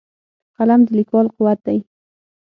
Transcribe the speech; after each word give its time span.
قلم 0.57 0.81
د 0.87 0.89
لیکوال 0.97 1.27
قوت 1.35 1.59
دی 1.67 1.79